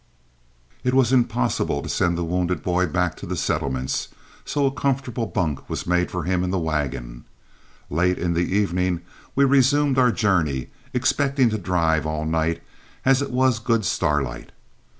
[0.83, 4.07] It was impossible to send the wounded boy back to the settlements,
[4.43, 7.23] so a comfortable bunk was made for him in the wagon.
[7.87, 9.01] Late in the evening
[9.35, 12.63] we resumed our journey, expecting to drive all night,
[13.05, 14.49] as it was good starlight.